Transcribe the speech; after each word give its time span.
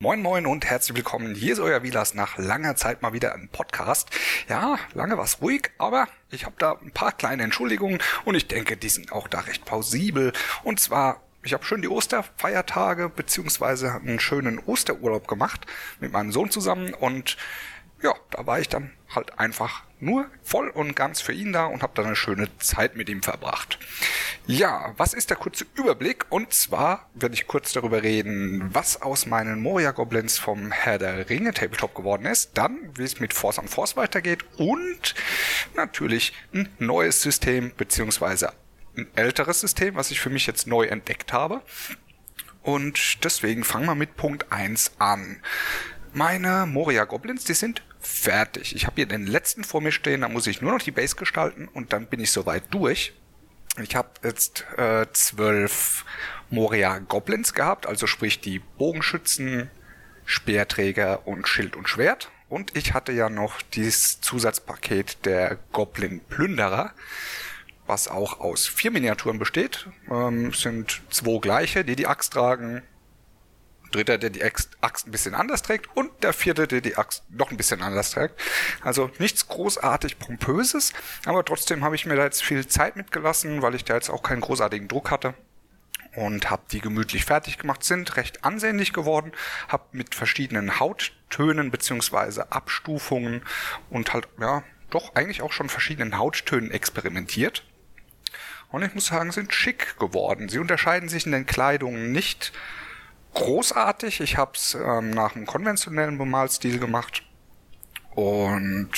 Moin 0.00 0.22
Moin 0.22 0.46
und 0.46 0.64
herzlich 0.64 0.96
willkommen. 0.96 1.34
Hier 1.34 1.54
ist 1.54 1.58
euer 1.58 1.82
Vilas 1.82 2.14
nach 2.14 2.38
langer 2.38 2.76
Zeit 2.76 3.02
mal 3.02 3.12
wieder 3.12 3.34
ein 3.34 3.48
Podcast. 3.48 4.08
Ja, 4.48 4.78
lange 4.94 5.18
war 5.18 5.24
es 5.24 5.42
ruhig, 5.42 5.72
aber 5.76 6.06
ich 6.30 6.44
habe 6.44 6.54
da 6.56 6.78
ein 6.80 6.92
paar 6.92 7.10
kleine 7.10 7.42
Entschuldigungen 7.42 7.98
und 8.24 8.36
ich 8.36 8.46
denke, 8.46 8.76
die 8.76 8.90
sind 8.90 9.10
auch 9.10 9.26
da 9.26 9.40
recht 9.40 9.64
plausibel. 9.64 10.32
Und 10.62 10.78
zwar, 10.78 11.20
ich 11.42 11.52
habe 11.52 11.64
schön 11.64 11.82
die 11.82 11.88
Osterfeiertage 11.88 13.08
beziehungsweise 13.08 13.92
einen 13.92 14.20
schönen 14.20 14.60
Osterurlaub 14.60 15.26
gemacht 15.26 15.66
mit 15.98 16.12
meinem 16.12 16.30
Sohn 16.30 16.52
zusammen 16.52 16.94
und 16.94 17.36
ja, 18.02 18.14
da 18.30 18.46
war 18.46 18.60
ich 18.60 18.68
dann 18.68 18.92
halt 19.14 19.38
einfach 19.38 19.82
nur 20.00 20.30
voll 20.42 20.68
und 20.68 20.94
ganz 20.94 21.20
für 21.20 21.32
ihn 21.32 21.52
da 21.52 21.66
und 21.66 21.82
habe 21.82 21.92
dann 21.96 22.06
eine 22.06 22.16
schöne 22.16 22.48
Zeit 22.58 22.94
mit 22.96 23.08
ihm 23.08 23.22
verbracht. 23.22 23.78
Ja, 24.46 24.94
was 24.96 25.12
ist 25.12 25.30
der 25.30 25.36
kurze 25.36 25.66
Überblick? 25.74 26.26
Und 26.30 26.52
zwar 26.52 27.08
werde 27.14 27.34
ich 27.34 27.46
kurz 27.46 27.72
darüber 27.72 28.02
reden, 28.02 28.70
was 28.72 29.02
aus 29.02 29.26
meinen 29.26 29.60
Moria 29.60 29.90
Goblins 29.90 30.38
vom 30.38 30.70
Herr 30.70 30.98
der 30.98 31.28
Ringe 31.28 31.52
Tabletop 31.52 31.94
geworden 31.94 32.26
ist, 32.26 32.52
dann 32.54 32.90
wie 32.94 33.02
es 33.02 33.20
mit 33.20 33.34
Force 33.34 33.58
on 33.58 33.68
Force 33.68 33.96
weitergeht 33.96 34.44
und 34.56 35.14
natürlich 35.74 36.32
ein 36.54 36.68
neues 36.78 37.20
System 37.20 37.72
beziehungsweise 37.76 38.52
ein 38.96 39.08
älteres 39.16 39.60
System, 39.60 39.96
was 39.96 40.10
ich 40.10 40.20
für 40.20 40.30
mich 40.30 40.46
jetzt 40.46 40.66
neu 40.66 40.86
entdeckt 40.86 41.32
habe. 41.32 41.62
Und 42.62 43.24
deswegen 43.24 43.64
fangen 43.64 43.86
wir 43.86 43.94
mit 43.94 44.16
Punkt 44.16 44.52
1 44.52 44.92
an. 44.98 45.40
Meine 46.12 46.66
Moria 46.66 47.04
Goblins, 47.04 47.44
die 47.44 47.54
sind 47.54 47.82
fertig. 48.00 48.74
Ich 48.74 48.86
habe 48.86 48.96
hier 48.96 49.06
den 49.06 49.26
letzten 49.26 49.64
vor 49.64 49.80
mir 49.80 49.92
stehen, 49.92 50.22
da 50.22 50.28
muss 50.28 50.46
ich 50.46 50.60
nur 50.60 50.72
noch 50.72 50.82
die 50.82 50.90
Base 50.90 51.16
gestalten 51.16 51.68
und 51.68 51.92
dann 51.92 52.06
bin 52.06 52.20
ich 52.20 52.30
soweit 52.30 52.62
durch. 52.70 53.12
Ich 53.82 53.94
habe 53.94 54.08
jetzt 54.24 54.66
äh, 54.76 55.06
zwölf 55.12 56.04
Moria 56.50 56.98
Goblins 56.98 57.54
gehabt, 57.54 57.86
also 57.86 58.06
sprich 58.06 58.40
die 58.40 58.58
Bogenschützen, 58.58 59.70
Speerträger 60.24 61.26
und 61.26 61.48
Schild 61.48 61.76
und 61.76 61.88
Schwert. 61.88 62.30
Und 62.48 62.76
ich 62.76 62.94
hatte 62.94 63.12
ja 63.12 63.28
noch 63.28 63.60
dieses 63.62 64.20
Zusatzpaket 64.20 65.24
der 65.24 65.58
Goblin 65.72 66.20
Plünderer, 66.20 66.92
was 67.86 68.08
auch 68.08 68.40
aus 68.40 68.66
vier 68.66 68.90
Miniaturen 68.90 69.38
besteht. 69.38 69.86
Ähm, 70.10 70.52
sind 70.52 71.02
zwei 71.10 71.38
gleiche, 71.38 71.84
die 71.84 71.96
die 71.96 72.06
Axt 72.06 72.32
tragen, 72.32 72.82
dritter, 73.90 74.18
der 74.18 74.30
die 74.30 74.42
Axt 74.42 75.06
ein 75.06 75.10
bisschen 75.10 75.34
anders 75.34 75.62
trägt 75.62 75.88
und 75.96 76.10
der 76.22 76.32
vierte, 76.32 76.66
der 76.66 76.80
die 76.80 76.96
Axt 76.96 77.24
noch 77.30 77.50
ein 77.50 77.56
bisschen 77.56 77.82
anders 77.82 78.10
trägt. 78.10 78.40
Also 78.82 79.10
nichts 79.18 79.48
großartig 79.48 80.18
pompöses, 80.18 80.92
aber 81.24 81.44
trotzdem 81.44 81.84
habe 81.84 81.94
ich 81.94 82.06
mir 82.06 82.16
da 82.16 82.24
jetzt 82.24 82.42
viel 82.42 82.66
Zeit 82.66 82.96
mitgelassen, 82.96 83.62
weil 83.62 83.74
ich 83.74 83.84
da 83.84 83.94
jetzt 83.94 84.10
auch 84.10 84.22
keinen 84.22 84.40
großartigen 84.40 84.88
Druck 84.88 85.10
hatte 85.10 85.34
und 86.14 86.50
habe 86.50 86.62
die 86.70 86.80
gemütlich 86.80 87.24
fertig 87.24 87.58
gemacht, 87.58 87.84
sind 87.84 88.16
recht 88.16 88.44
ansehnlich 88.44 88.92
geworden, 88.92 89.32
habe 89.68 89.84
mit 89.92 90.14
verschiedenen 90.14 90.80
Hauttönen 90.80 91.70
beziehungsweise 91.70 92.52
Abstufungen 92.52 93.42
und 93.90 94.12
halt 94.12 94.28
ja 94.40 94.62
doch 94.90 95.14
eigentlich 95.14 95.42
auch 95.42 95.52
schon 95.52 95.68
verschiedenen 95.68 96.16
Hauttönen 96.16 96.70
experimentiert. 96.70 97.64
Und 98.70 98.82
ich 98.82 98.94
muss 98.94 99.06
sagen, 99.06 99.32
sind 99.32 99.54
schick 99.54 99.98
geworden. 99.98 100.48
Sie 100.48 100.58
unterscheiden 100.58 101.08
sich 101.08 101.24
in 101.24 101.32
den 101.32 101.46
Kleidungen 101.46 102.12
nicht 102.12 102.52
großartig. 103.34 104.20
Ich 104.20 104.36
habe 104.36 104.52
es 104.54 104.74
ähm, 104.74 105.10
nach 105.10 105.36
einem 105.36 105.46
konventionellen 105.46 106.18
Bemalstil 106.18 106.78
gemacht. 106.78 107.22
Und 108.14 108.90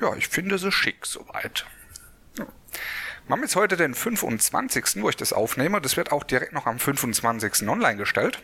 ja, 0.00 0.14
ich 0.16 0.28
finde 0.28 0.58
sie 0.58 0.70
schick 0.70 1.06
soweit. 1.06 1.66
Wir 2.34 3.34
haben 3.34 3.42
jetzt 3.42 3.56
heute 3.56 3.76
den 3.76 3.94
25., 3.94 5.02
wo 5.02 5.10
ich 5.10 5.16
das 5.16 5.34
aufnehme. 5.34 5.82
Das 5.82 5.98
wird 5.98 6.12
auch 6.12 6.24
direkt 6.24 6.54
noch 6.54 6.64
am 6.64 6.78
25. 6.78 7.68
online 7.68 7.98
gestellt. 7.98 8.42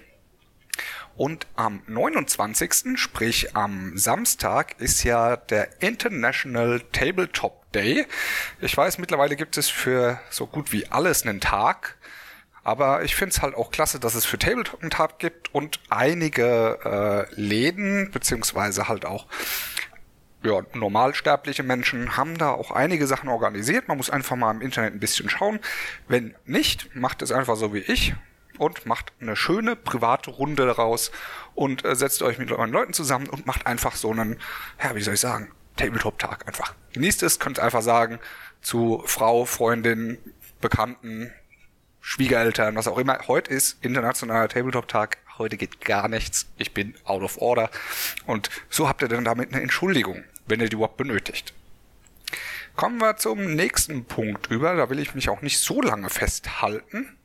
Und 1.16 1.46
am 1.54 1.82
29., 1.86 2.98
sprich 2.98 3.56
am 3.56 3.96
Samstag, 3.96 4.78
ist 4.80 5.04
ja 5.04 5.36
der 5.36 5.80
International 5.80 6.80
Tabletop 6.92 7.72
Day. 7.72 8.06
Ich 8.60 8.76
weiß, 8.76 8.98
mittlerweile 8.98 9.36
gibt 9.36 9.56
es 9.56 9.70
für 9.70 10.20
so 10.28 10.46
gut 10.46 10.72
wie 10.72 10.86
alles 10.88 11.22
einen 11.22 11.40
Tag. 11.40 11.96
Aber 12.64 13.04
ich 13.04 13.14
finde 13.14 13.34
es 13.34 13.42
halt 13.42 13.54
auch 13.54 13.70
klasse, 13.70 14.00
dass 14.00 14.14
es 14.14 14.24
für 14.24 14.38
Tabletop 14.38 15.18
gibt 15.18 15.54
und 15.54 15.80
einige 15.90 16.78
äh, 17.30 17.40
Läden, 17.40 18.10
beziehungsweise 18.10 18.88
halt 18.88 19.04
auch 19.04 19.26
ja, 20.42 20.62
normalsterbliche 20.74 21.62
Menschen 21.62 22.16
haben 22.16 22.36
da 22.36 22.50
auch 22.50 22.70
einige 22.70 23.06
Sachen 23.06 23.28
organisiert. 23.28 23.88
Man 23.88 23.96
muss 23.96 24.10
einfach 24.10 24.36
mal 24.36 24.50
im 24.50 24.60
Internet 24.60 24.94
ein 24.94 25.00
bisschen 25.00 25.28
schauen. 25.28 25.58
Wenn 26.08 26.34
nicht, 26.44 26.94
macht 26.94 27.22
es 27.22 27.32
einfach 27.32 27.56
so 27.56 27.72
wie 27.72 27.78
ich 27.78 28.14
und 28.58 28.86
macht 28.86 29.12
eine 29.20 29.36
schöne 29.36 29.76
private 29.76 30.30
Runde 30.30 30.66
daraus 30.66 31.10
und 31.54 31.84
äh, 31.84 31.94
setzt 31.94 32.22
euch 32.22 32.38
mit 32.38 32.52
euren 32.52 32.70
Leuten 32.70 32.92
zusammen 32.92 33.28
und 33.28 33.46
macht 33.46 33.66
einfach 33.66 33.96
so 33.96 34.10
einen, 34.10 34.38
ja, 34.82 34.94
wie 34.94 35.02
soll 35.02 35.14
ich 35.14 35.20
sagen, 35.20 35.50
Tabletop-Tag 35.76 36.46
einfach. 36.46 36.74
Genießt 36.92 37.22
es, 37.24 37.40
könnt 37.40 37.58
einfach 37.58 37.82
sagen 37.82 38.20
zu 38.60 39.02
Frau, 39.06 39.44
Freundin, 39.44 40.18
Bekannten, 40.60 41.32
Schwiegereltern, 42.06 42.76
was 42.76 42.86
auch 42.86 42.98
immer. 42.98 43.18
Heute 43.28 43.50
ist 43.50 43.82
internationaler 43.82 44.46
Tabletop-Tag. 44.46 45.16
Heute 45.38 45.56
geht 45.56 45.80
gar 45.80 46.06
nichts. 46.06 46.46
Ich 46.58 46.74
bin 46.74 46.94
out 47.04 47.22
of 47.22 47.38
order. 47.38 47.70
Und 48.26 48.50
so 48.68 48.90
habt 48.90 49.00
ihr 49.00 49.08
dann 49.08 49.24
damit 49.24 49.54
eine 49.54 49.62
Entschuldigung, 49.62 50.22
wenn 50.46 50.60
ihr 50.60 50.68
die 50.68 50.74
überhaupt 50.74 50.98
benötigt. 50.98 51.54
Kommen 52.76 52.98
wir 52.98 53.16
zum 53.16 53.54
nächsten 53.54 54.04
Punkt 54.04 54.50
über. 54.50 54.76
Da 54.76 54.90
will 54.90 54.98
ich 54.98 55.14
mich 55.14 55.30
auch 55.30 55.40
nicht 55.40 55.58
so 55.58 55.80
lange 55.80 56.10
festhalten. 56.10 57.16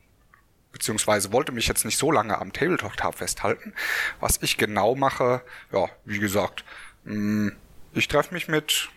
Beziehungsweise 0.72 1.30
wollte 1.30 1.52
mich 1.52 1.68
jetzt 1.68 1.84
nicht 1.84 1.98
so 1.98 2.10
lange 2.10 2.38
am 2.38 2.54
Tabletop-Tag 2.54 3.16
festhalten. 3.16 3.74
Was 4.18 4.38
ich 4.40 4.56
genau 4.56 4.94
mache, 4.94 5.42
ja, 5.72 5.90
wie 6.06 6.20
gesagt, 6.20 6.64
mm, 7.04 7.50
ich 7.92 8.08
treffe 8.08 8.32
mich 8.32 8.48
mit 8.48 8.88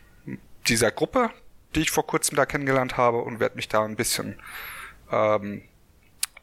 dieser 0.66 0.92
Gruppe, 0.92 1.30
die 1.76 1.82
ich 1.82 1.92
vor 1.92 2.08
kurzem 2.08 2.38
da 2.38 2.46
kennengelernt 2.46 2.96
habe 2.96 3.18
und 3.18 3.42
werde 3.42 3.58
mich 3.58 3.68
da 3.68 3.84
ein 3.84 3.98
bisschen 3.98 4.40
ähm, 5.12 5.64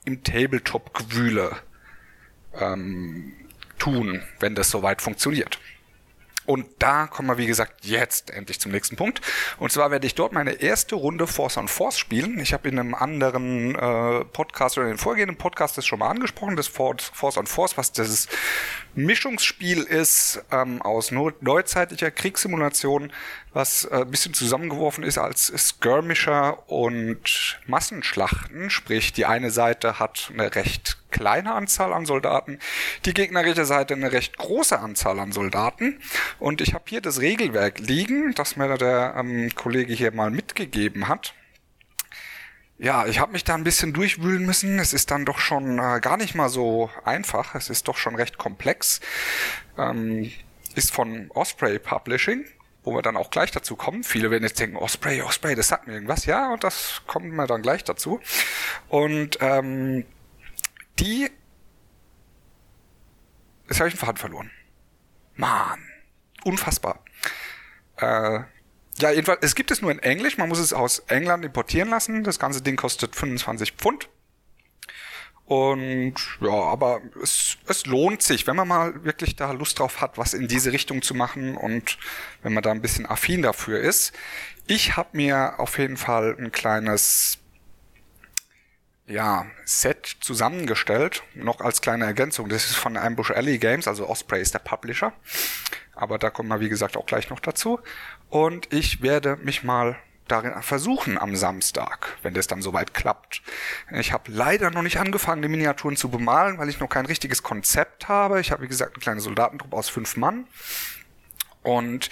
im 0.05 0.23
Tabletop-Gewühle 0.23 1.57
ähm, 2.55 3.33
tun, 3.79 4.23
wenn 4.39 4.55
das 4.55 4.71
soweit 4.71 5.03
funktioniert. 5.03 5.59
Und 6.47 6.67
da 6.79 7.07
kommen 7.07 7.29
wir, 7.29 7.39
wie 7.39 7.47
gesagt, 7.47 7.85
jetzt 7.85 8.31
endlich 8.31 8.61
zum 8.61 8.73
nächsten 8.73 8.97
Punkt. 8.97 9.21
Und 9.59 9.71
zwar 9.73 9.91
werde 9.91 10.07
ich 10.07 10.15
dort 10.15 10.33
meine 10.33 10.53
erste 10.53 10.95
Runde 10.95 11.27
Force 11.27 11.57
on 11.57 11.69
Force 11.69 11.99
spielen. 11.99 12.39
Ich 12.41 12.53
habe 12.53 12.69
in 12.69 12.79
einem 12.79 12.95
anderen 12.95 13.75
äh, 13.75 14.25
Podcast 14.25 14.79
oder 14.79 14.87
in 14.87 14.95
den 14.95 14.99
vorgehenden 14.99 15.37
Podcast 15.37 15.77
das 15.79 15.87
schon 15.87 15.99
mal 15.99 16.09
angesprochen, 16.09 16.57
das 16.57 16.67
Force 16.67 17.37
on 17.37 17.47
Force, 17.47 17.77
was 17.77 17.93
dieses 17.93 18.29
Mischungsspiel 18.95 19.83
ist 19.83 20.43
ähm, 20.51 20.83
aus 20.83 21.11
neuzeitlicher 21.11 22.11
Kriegssimulation, 22.11 23.13
was 23.53 23.85
äh, 23.85 24.03
ein 24.03 24.11
bisschen 24.11 24.35
zusammengeworfen 24.35 25.05
ist 25.05 25.19
als 25.19 25.53
Skirmisher 25.57 26.69
und 26.71 27.61
Massenschlachten. 27.67 28.71
Sprich, 28.71 29.13
die 29.13 29.27
eine 29.27 29.51
Seite 29.51 29.99
hat 29.99 30.31
eine 30.33 30.55
recht 30.55 31.00
kleine 31.11 31.55
Anzahl 31.55 31.93
an 31.93 32.07
Soldaten, 32.07 32.59
die 33.05 33.15
gegnerische 33.15 33.65
Seite 33.65 33.95
eine 33.95 34.13
recht 34.13 34.37
große 34.39 34.79
Anzahl 34.79 35.19
an 35.21 35.33
Soldaten. 35.33 36.01
Und 36.39 36.61
ich 36.61 36.75
habe 36.75 36.85
hier 36.89 37.01
das 37.01 37.21
Regelwerk 37.21 37.79
liegen, 37.79 38.35
das 38.35 38.57
mir 38.57 38.77
der 38.79 39.15
ähm, 39.17 39.51
Kollege 39.55 39.93
hier 39.93 40.13
mal 40.13 40.31
mitgegeben 40.31 41.09
hat. 41.09 41.35
Ja, 42.83 43.05
ich 43.07 43.19
habe 43.21 43.33
mich 43.33 43.45
da 43.45 43.55
ein 43.55 43.65
bisschen 43.65 43.93
durchwühlen 43.93 44.47
müssen. 44.47 44.79
Es 44.79 44.95
ist 44.95 45.11
dann 45.11 45.27
doch 45.27 45.39
schon 45.39 45.79
äh, 45.79 46.01
gar 46.01 46.17
nicht 46.17 46.35
mal 46.35 46.49
so 46.49 46.91
einfach. 47.05 47.55
Es 47.55 47.69
ist 47.69 47.89
doch 47.89 47.99
schon 47.99 48.15
recht 48.15 48.39
komplex. 48.39 49.01
Ähm, 49.77 50.33
ist 50.75 50.91
von 50.91 51.31
Osprey 51.35 51.79
Publishing, 51.79 52.47
wo 52.83 52.95
wir 52.95 53.03
dann 53.03 53.19
auch 53.19 53.29
gleich 53.29 53.51
dazu 53.51 53.77
kommen. 53.77 54.03
Viele 54.03 54.31
werden 54.31 54.45
jetzt 54.45 54.59
denken, 54.61 54.77
Osprey, 54.77 55.21
Osprey, 55.21 55.55
das 55.55 55.69
sagt 55.69 55.89
mir 55.89 55.93
irgendwas. 55.93 56.25
Ja, 56.25 56.55
und 56.55 56.65
das 56.65 57.03
kommt 57.07 57.27
mir 57.27 57.47
dann 57.47 57.61
gleich 57.61 57.85
dazu. 57.85 58.19
Und 58.89 59.37
ähm, 59.43 60.07
die... 61.01 61.31
Jetzt 63.69 63.79
habe 63.79 63.89
ich 63.89 63.95
einen 63.95 64.01
Faden 64.01 64.17
verloren. 64.17 64.51
Mann, 65.35 65.81
unfassbar. 66.45 67.05
Äh, 67.97 68.41
ja, 68.99 69.11
jedenfalls, 69.11 69.39
es 69.43 69.55
gibt 69.55 69.71
es 69.71 69.81
nur 69.81 69.91
in 69.91 70.01
Englisch. 70.01 70.37
Man 70.37 70.49
muss 70.49 70.59
es 70.59 70.73
aus 70.73 71.01
England 71.07 71.45
importieren 71.45 71.89
lassen. 71.89 72.25
Das 72.25 72.39
ganze 72.39 72.63
Ding 72.63 72.77
kostet 72.77 73.17
25 73.17 73.73
Pfund. 73.73 74.09
Und 75.51 76.15
ja, 76.41 76.53
aber 76.53 77.01
es, 77.21 77.57
es 77.67 77.85
lohnt 77.87 78.23
sich, 78.23 78.47
wenn 78.47 78.55
man 78.55 78.69
mal 78.69 79.05
wirklich 79.05 79.35
da 79.35 79.51
Lust 79.51 79.81
drauf 79.81 80.01
hat, 80.01 80.17
was 80.17 80.33
in 80.33 80.47
diese 80.47 80.73
Richtung 80.73 81.03
zu 81.03 81.13
machen 81.13 81.57
und 81.57 81.99
wenn 82.43 82.55
man 82.55 82.63
da 82.63 82.71
ein 82.71 82.83
bisschen 82.83 83.05
affin 83.05 83.43
dafür 83.43 83.81
ist. 83.81 84.13
Ich 84.69 84.97
habe 84.97 85.17
mir 85.17 85.59
auf 85.59 85.77
jeden 85.79 85.97
Fall 85.97 86.37
ein 86.39 86.53
kleines 86.53 87.40
ja, 89.11 89.47
Set 89.65 90.07
zusammengestellt, 90.21 91.23
noch 91.35 91.61
als 91.61 91.81
kleine 91.81 92.05
Ergänzung. 92.05 92.49
Das 92.49 92.67
ist 92.67 92.77
von 92.77 92.97
Ambush 92.97 93.31
Alley 93.31 93.59
Games, 93.59 93.89
also 93.89 94.09
Osprey 94.09 94.41
ist 94.41 94.55
der 94.55 94.61
Publisher. 94.61 95.13
Aber 95.95 96.19
da 96.19 96.31
kommen 96.31 96.49
wir, 96.49 96.61
wie 96.61 96.69
gesagt, 96.69 96.97
auch 96.97 97.07
gleich 97.07 97.29
noch 97.29 97.41
dazu. 97.41 97.81
Und 98.29 98.73
ich 98.73 99.03
werde 99.03 99.37
mich 99.37 99.65
mal 99.65 99.97
darin 100.29 100.63
versuchen 100.63 101.19
am 101.19 101.35
Samstag, 101.35 102.17
wenn 102.23 102.35
das 102.35 102.47
dann 102.47 102.63
soweit 102.63 102.95
klappt. 102.95 103.43
Ich 103.91 104.13
habe 104.13 104.31
leider 104.31 104.71
noch 104.71 104.83
nicht 104.83 104.99
angefangen, 105.01 105.43
die 105.43 105.49
Miniaturen 105.49 105.97
zu 105.97 106.09
bemalen, 106.09 106.59
weil 106.59 106.69
ich 106.69 106.79
noch 106.79 106.89
kein 106.89 107.07
richtiges 107.07 107.43
Konzept 107.43 108.09
habe. 108.09 108.41
Ich 108.41 108.53
habe, 108.53 108.63
wie 108.63 108.69
gesagt, 108.69 108.95
eine 108.95 109.03
kleine 109.03 109.21
Soldatentruppe 109.21 109.77
aus 109.77 109.89
fünf 109.89 110.17
Mann. 110.17 110.47
Und 111.63 112.11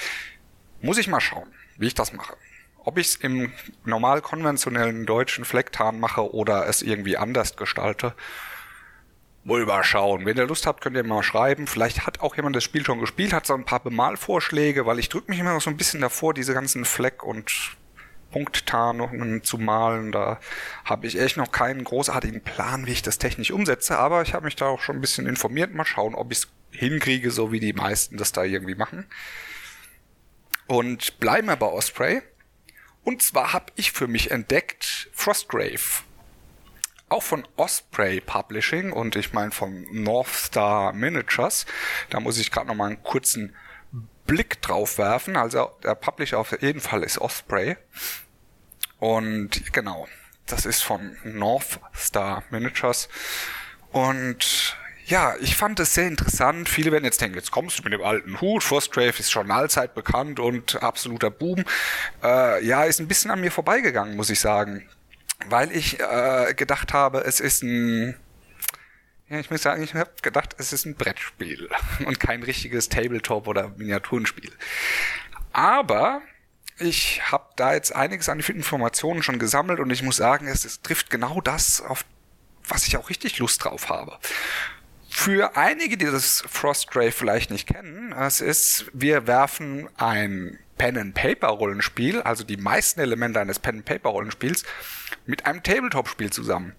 muss 0.82 0.98
ich 0.98 1.06
mal 1.06 1.20
schauen, 1.20 1.48
wie 1.76 1.86
ich 1.86 1.94
das 1.94 2.12
mache. 2.12 2.36
Ob 2.88 2.96
ich 2.96 3.08
es 3.08 3.16
im 3.16 3.52
normal 3.84 4.22
konventionellen 4.22 5.04
deutschen 5.04 5.44
Flecktarn 5.44 6.00
mache 6.00 6.32
oder 6.32 6.66
es 6.68 6.80
irgendwie 6.80 7.18
anders 7.18 7.54
gestalte, 7.54 8.14
wohl 9.44 9.66
mal 9.66 9.84
schauen. 9.84 10.24
Wenn 10.24 10.38
ihr 10.38 10.46
Lust 10.46 10.66
habt, 10.66 10.80
könnt 10.80 10.96
ihr 10.96 11.04
mal 11.04 11.22
schreiben. 11.22 11.66
Vielleicht 11.66 12.06
hat 12.06 12.20
auch 12.20 12.34
jemand 12.36 12.56
das 12.56 12.64
Spiel 12.64 12.86
schon 12.86 12.98
gespielt, 12.98 13.34
hat 13.34 13.44
so 13.44 13.52
ein 13.52 13.66
paar 13.66 13.80
Bemalvorschläge, 13.80 14.86
weil 14.86 14.98
ich 14.98 15.10
drücke 15.10 15.30
mich 15.30 15.38
immer 15.38 15.52
noch 15.52 15.60
so 15.60 15.68
ein 15.68 15.76
bisschen 15.76 16.00
davor, 16.00 16.32
diese 16.32 16.54
ganzen 16.54 16.86
Fleck- 16.86 17.22
und 17.22 17.76
Punkttarnungen 18.30 19.44
zu 19.44 19.58
malen. 19.58 20.10
Da 20.10 20.40
habe 20.86 21.06
ich 21.06 21.20
echt 21.20 21.36
noch 21.36 21.52
keinen 21.52 21.84
großartigen 21.84 22.42
Plan, 22.42 22.86
wie 22.86 22.92
ich 22.92 23.02
das 23.02 23.18
technisch 23.18 23.50
umsetze, 23.50 23.98
aber 23.98 24.22
ich 24.22 24.32
habe 24.32 24.46
mich 24.46 24.56
da 24.56 24.64
auch 24.64 24.80
schon 24.80 24.96
ein 24.96 25.02
bisschen 25.02 25.26
informiert. 25.26 25.74
Mal 25.74 25.84
schauen, 25.84 26.14
ob 26.14 26.32
ich 26.32 26.38
es 26.38 26.48
hinkriege, 26.70 27.30
so 27.32 27.52
wie 27.52 27.60
die 27.60 27.74
meisten 27.74 28.16
das 28.16 28.32
da 28.32 28.44
irgendwie 28.44 28.76
machen. 28.76 29.04
Und 30.66 31.20
bleiben 31.20 31.48
wir 31.48 31.56
bei 31.56 31.66
Osprey. 31.66 32.22
Und 33.08 33.22
zwar 33.22 33.54
habe 33.54 33.72
ich 33.76 33.92
für 33.92 34.06
mich 34.06 34.32
entdeckt 34.32 35.08
Frostgrave. 35.14 36.02
Auch 37.08 37.22
von 37.22 37.48
Osprey 37.56 38.20
Publishing 38.20 38.92
und 38.92 39.16
ich 39.16 39.32
meine 39.32 39.50
von 39.50 39.86
North 39.90 40.28
Star 40.28 40.92
Miniatures. 40.92 41.64
Da 42.10 42.20
muss 42.20 42.36
ich 42.36 42.50
gerade 42.50 42.66
noch 42.66 42.74
mal 42.74 42.88
einen 42.88 43.02
kurzen 43.02 43.56
Blick 44.26 44.60
drauf 44.60 44.98
werfen. 44.98 45.38
Also 45.38 45.70
der 45.82 45.94
Publisher 45.94 46.38
auf 46.38 46.60
jeden 46.60 46.82
Fall 46.82 47.02
ist 47.02 47.16
Osprey. 47.16 47.78
Und 48.98 49.72
genau, 49.72 50.06
das 50.44 50.66
ist 50.66 50.82
von 50.82 51.16
North 51.24 51.80
Star 51.96 52.44
Miniatures. 52.50 53.08
Und 53.90 54.76
ja, 55.08 55.34
ich 55.40 55.56
fand 55.56 55.80
es 55.80 55.94
sehr 55.94 56.06
interessant. 56.06 56.68
Viele 56.68 56.92
werden 56.92 57.04
jetzt 57.04 57.20
denken, 57.20 57.36
jetzt 57.36 57.50
kommst 57.50 57.78
du 57.78 57.82
mit 57.82 57.92
dem 57.92 58.02
alten 58.02 58.40
Hut. 58.40 58.62
Frostgrave 58.62 59.18
ist 59.18 59.30
schon 59.30 59.50
allzeit 59.50 59.94
bekannt 59.94 60.38
und 60.38 60.82
absoluter 60.82 61.30
Boom. 61.30 61.64
Äh, 62.22 62.64
ja, 62.64 62.84
ist 62.84 63.00
ein 63.00 63.08
bisschen 63.08 63.30
an 63.30 63.40
mir 63.40 63.50
vorbeigegangen, 63.50 64.16
muss 64.16 64.30
ich 64.30 64.38
sagen. 64.38 64.86
Weil 65.48 65.72
ich 65.72 65.98
äh, 65.98 66.52
gedacht 66.54 66.92
habe, 66.92 67.20
es 67.20 67.40
ist 67.40 67.62
ein 67.62 68.16
ja, 69.30 69.38
ich 69.38 69.50
muss 69.50 69.62
sagen, 69.62 69.82
ich 69.82 69.94
habe 69.94 70.10
gedacht, 70.22 70.56
es 70.58 70.72
ist 70.72 70.86
ein 70.86 70.94
Brettspiel 70.94 71.68
und 72.06 72.18
kein 72.18 72.42
richtiges 72.42 72.88
Tabletop 72.88 73.46
oder 73.46 73.68
Miniaturenspiel. 73.76 74.52
Aber 75.52 76.22
ich 76.78 77.30
habe 77.30 77.44
da 77.56 77.74
jetzt 77.74 77.94
einiges 77.94 78.28
an 78.28 78.40
Informationen 78.40 79.22
schon 79.22 79.38
gesammelt 79.38 79.80
und 79.80 79.90
ich 79.90 80.02
muss 80.02 80.16
sagen, 80.16 80.46
es, 80.46 80.64
es 80.64 80.80
trifft 80.80 81.10
genau 81.10 81.40
das, 81.40 81.80
auf 81.80 82.04
was 82.68 82.86
ich 82.86 82.96
auch 82.96 83.10
richtig 83.10 83.38
Lust 83.38 83.64
drauf 83.64 83.88
habe. 83.88 84.18
Für 85.20 85.56
einige, 85.56 85.96
die 85.96 86.06
das 86.06 86.44
Frostgrave 86.48 87.10
vielleicht 87.10 87.50
nicht 87.50 87.66
kennen, 87.66 88.12
es 88.12 88.40
ist, 88.40 88.86
wir 88.92 89.26
werfen 89.26 89.88
ein 89.96 90.60
Pen-and-Paper-Rollenspiel, 90.78 92.22
also 92.22 92.44
die 92.44 92.56
meisten 92.56 93.00
Elemente 93.00 93.40
eines 93.40 93.58
Pen-and-Paper-Rollenspiels, 93.58 94.62
mit 95.26 95.44
einem 95.44 95.64
Tabletop-Spiel 95.64 96.30
zusammen. 96.30 96.72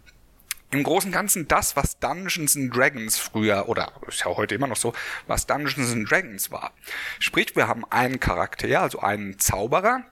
Im 0.72 0.84
Großen 0.84 1.10
und 1.10 1.14
Ganzen 1.14 1.50
das, 1.50 1.76
was 1.76 2.00
Dungeons 2.00 2.56
and 2.56 2.74
Dragons 2.74 3.18
früher, 3.18 3.68
oder 3.68 3.92
ist 4.08 4.22
ja 4.22 4.28
heute 4.28 4.56
immer 4.56 4.68
noch 4.68 4.78
so, 4.78 4.94
was 5.28 5.46
Dungeons 5.46 5.92
and 5.92 6.10
Dragons 6.10 6.50
war. 6.50 6.72
Sprich, 7.20 7.58
wir 7.58 7.68
haben 7.68 7.84
einen 7.92 8.22
Charakter, 8.22 8.82
also 8.82 9.02
einen 9.02 9.38
Zauberer, 9.38 10.06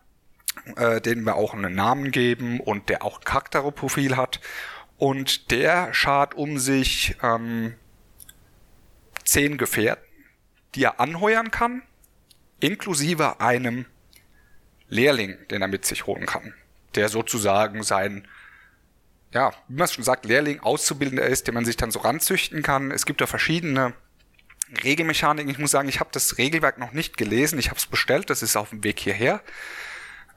äh, 0.75 0.99
den 0.99 1.23
wir 1.23 1.37
auch 1.37 1.53
einen 1.53 1.73
Namen 1.73 2.11
geben 2.11 2.59
und 2.59 2.89
der 2.89 3.03
auch 3.03 3.19
ein 3.19 3.23
Charakterprofil 3.23 4.17
hat. 4.17 4.41
Und 4.97 5.49
der 5.49 5.93
schart 5.93 6.35
um 6.35 6.59
sich 6.59 7.15
ähm, 7.23 7.75
zehn 9.27 9.57
Gefährten, 9.57 10.03
die 10.75 10.83
er 10.83 10.99
anheuern 10.99 11.51
kann, 11.51 11.83
inklusive 12.59 13.39
einem 13.39 13.85
Lehrling, 14.89 15.37
den 15.49 15.61
er 15.61 15.67
mit 15.67 15.85
sich 15.85 16.07
holen 16.07 16.25
kann, 16.25 16.53
der 16.95 17.09
sozusagen 17.09 17.83
sein, 17.83 18.27
ja, 19.33 19.51
wie 19.67 19.75
man 19.75 19.85
es 19.85 19.93
schon 19.93 20.03
sagt, 20.03 20.25
Lehrling, 20.25 20.61
Auszubildender 20.61 21.25
ist, 21.25 21.47
den 21.47 21.53
man 21.53 21.65
sich 21.65 21.75
dann 21.75 21.91
so 21.91 21.99
ranzüchten 21.99 22.63
kann. 22.63 22.91
Es 22.91 23.05
gibt 23.05 23.19
da 23.19 23.27
verschiedene 23.27 23.93
Regelmechaniken. 24.83 25.51
Ich 25.51 25.59
muss 25.59 25.71
sagen, 25.71 25.89
ich 25.89 25.99
habe 25.99 26.09
das 26.13 26.37
Regelwerk 26.37 26.77
noch 26.77 26.93
nicht 26.93 27.17
gelesen. 27.17 27.59
Ich 27.59 27.69
habe 27.69 27.77
es 27.77 27.85
bestellt, 27.85 28.29
das 28.29 28.41
ist 28.41 28.55
auf 28.55 28.69
dem 28.69 28.83
Weg 28.83 28.99
hierher. 28.99 29.41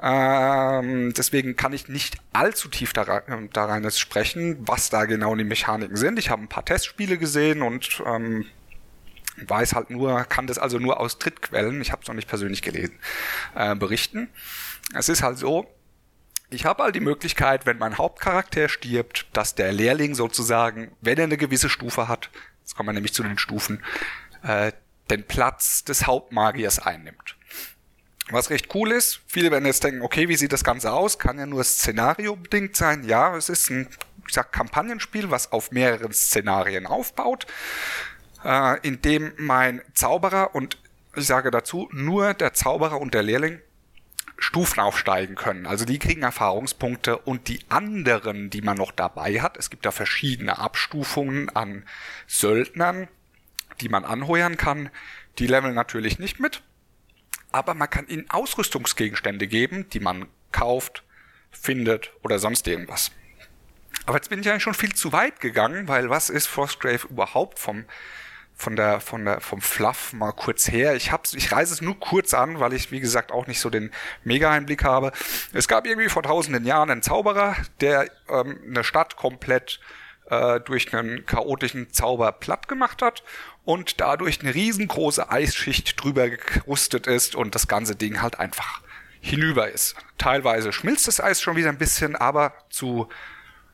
Ähm, 0.03 1.13
deswegen 1.13 1.57
kann 1.57 1.73
ich 1.73 1.89
nicht 1.89 2.17
allzu 2.33 2.69
tief 2.69 2.93
da, 2.93 3.03
rein, 3.03 3.51
da 3.53 3.91
sprechen, 3.91 4.57
was 4.61 4.89
da 4.91 5.05
genau 5.05 5.35
die 5.37 5.45
Mechaniken 5.45 5.97
sind. 5.97 6.19
Ich 6.19 6.31
habe 6.31 6.43
ein 6.43 6.49
paar 6.49 6.65
Testspiele 6.65 7.19
gesehen 7.19 7.63
und 7.63 8.03
ähm, 8.07 8.47
weiß 9.47 9.75
halt 9.75 9.91
nur, 9.91 10.25
kann 10.25 10.47
das 10.47 10.59
also 10.59 10.79
nur 10.79 11.01
aus 11.01 11.19
Drittquellen, 11.19 11.81
ich 11.81 11.93
habe 11.93 12.03
es 12.03 12.09
noch 12.09 12.15
nicht 12.15 12.29
persönlich 12.29 12.63
gelesen, 12.63 12.99
äh, 13.55 13.75
berichten. 13.75 14.29
Es 14.95 15.09
ist 15.09 15.23
halt 15.23 15.39
so, 15.39 15.67
ich 16.51 16.65
habe 16.65 16.83
halt 16.83 16.95
die 16.95 17.01
Möglichkeit, 17.01 17.65
wenn 17.67 17.79
mein 17.79 17.97
Hauptcharakter 17.97 18.69
stirbt, 18.69 19.27
dass 19.33 19.55
der 19.55 19.73
Lehrling 19.73 20.15
sozusagen, 20.15 20.91
wenn 21.01 21.19
er 21.19 21.25
eine 21.25 21.37
gewisse 21.37 21.69
Stufe 21.69 22.09
hat, 22.09 22.31
jetzt 22.61 22.75
kommen 22.75 22.89
wir 22.89 22.93
nämlich 22.93 23.15
zu 23.15 23.23
den 23.23 23.39
Stufen, 23.39 23.83
äh, 24.43 24.73
den 25.11 25.25
Platz 25.25 25.85
des 25.85 26.07
Hauptmagiers 26.07 26.79
einnimmt. 26.81 27.37
Was 28.31 28.51
recht 28.51 28.75
cool 28.75 28.93
ist, 28.93 29.21
viele 29.27 29.51
werden 29.51 29.67
jetzt 29.67 29.83
denken, 29.83 30.03
okay, 30.03 30.29
wie 30.29 30.37
sieht 30.37 30.53
das 30.53 30.63
Ganze 30.63 30.93
aus? 30.93 31.19
Kann 31.19 31.39
ja 31.39 31.47
nur 31.47 31.65
Szenario 31.65 32.37
bedingt 32.37 32.77
sein. 32.77 33.05
Ja, 33.05 33.37
es 33.37 33.49
ist 33.49 33.71
ein, 33.71 33.89
ich 34.27 34.35
sag, 34.35 34.53
Kampagnenspiel, 34.53 35.31
was 35.31 35.51
auf 35.51 35.73
mehreren 35.73 36.13
Szenarien 36.13 36.87
aufbaut 36.87 37.47
äh, 38.45 38.79
in 38.87 39.03
dem 39.03 39.33
mein 39.37 39.83
Zauberer 39.95 40.55
und 40.55 40.79
ich 41.17 41.27
sage 41.27 41.51
dazu, 41.51 41.89
nur 41.93 42.35
der 42.35 42.55
Zauberer 42.55 43.01
und 43.01 43.15
der 43.15 43.23
Lehrling 43.23 43.61
Stufen 44.39 44.81
aufsteigen 44.81 45.35
können. 45.35 45.67
Also 45.67 45.85
die 45.85 45.99
kriegen 45.99 46.23
Erfahrungspunkte 46.23 47.19
und 47.19 47.49
die 47.49 47.61
anderen, 47.69 48.49
die 48.49 48.63
man 48.63 48.79
noch 48.79 48.91
dabei 48.91 49.41
hat, 49.43 49.59
es 49.59 49.69
gibt 49.69 49.85
da 49.85 49.91
verschiedene 49.91 50.59
Abstufungen 50.59 51.51
an 51.51 51.85
Söldnern, 52.27 53.09
die 53.81 53.91
man 53.91 54.05
anheuern 54.05 54.57
kann, 54.57 54.91
die 55.39 55.47
leveln 55.47 55.75
natürlich 55.75 56.19
nicht 56.19 56.41
mit, 56.41 56.63
aber 57.53 57.75
man 57.75 57.91
kann 57.91 58.09
ihnen 58.09 58.31
Ausrüstungsgegenstände 58.31 59.47
geben, 59.47 59.89
die 59.91 60.01
man 60.01 60.27
kauft, 60.53 61.05
findet 61.51 62.13
oder 62.23 62.39
sonst 62.39 62.67
irgendwas. 62.67 63.11
Aber 64.07 64.17
jetzt 64.17 64.31
bin 64.31 64.41
ich 64.41 64.49
eigentlich 64.49 64.63
schon 64.63 64.75
viel 64.75 64.95
zu 64.95 65.13
weit 65.13 65.41
gegangen, 65.41 65.89
weil 65.89 66.09
was 66.09 66.31
ist 66.31 66.47
Frostgrave 66.47 67.09
überhaupt 67.09 67.59
vom 67.59 67.85
von 68.61 68.77
der, 68.77 69.01
von 69.01 69.25
der, 69.25 69.41
vom 69.41 69.63
Fluff 69.63 70.13
mal 70.13 70.33
kurz 70.33 70.69
her. 70.71 70.95
Ich 70.95 71.13
hab's, 71.13 71.33
ich 71.33 71.51
reise 71.51 71.73
es 71.73 71.81
nur 71.81 71.99
kurz 71.99 72.35
an, 72.35 72.61
weil 72.61 72.75
ich, 72.75 72.91
wie 72.91 73.01
gesagt, 73.01 73.33
auch 73.33 73.47
nicht 73.47 73.59
so 73.59 73.71
den 73.71 73.91
Mega-Einblick 74.25 74.85
habe. 74.85 75.13
Es 75.55 75.67
gab 75.67 75.87
irgendwie 75.87 76.11
vor 76.11 76.23
tausenden 76.23 76.67
Jahren 76.67 76.91
einen 76.91 77.03
Zauberer, 77.03 77.57
der 77.81 78.11
ähm, 78.29 78.61
eine 78.69 78.85
Stadt 78.85 79.17
komplett 79.17 79.81
äh, 80.29 80.61
durch 80.61 80.95
einen 80.95 81.25
chaotischen 81.25 81.91
Zauber 81.91 82.33
platt 82.33 82.69
gemacht 82.69 83.01
hat 83.01 83.23
und 83.65 84.01
dadurch 84.01 84.41
eine 84.41 84.55
riesengroße 84.55 85.31
Eisschicht 85.31 86.03
drüber 86.03 86.29
gerustet 86.29 87.07
ist 87.07 87.35
und 87.35 87.55
das 87.55 87.67
ganze 87.67 87.97
Ding 87.97 88.21
halt 88.21 88.39
einfach 88.39 88.83
hinüber 89.21 89.71
ist. 89.71 89.97
Teilweise 90.19 90.73
schmilzt 90.73 91.09
das 91.09 91.21
Eis 91.21 91.41
schon 91.41 91.57
wieder 91.57 91.71
ein 91.71 91.79
bisschen, 91.79 92.15
aber 92.15 92.53
zu, 92.69 93.09